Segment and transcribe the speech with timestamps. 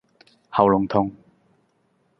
[0.49, 1.11] 喉嚨痛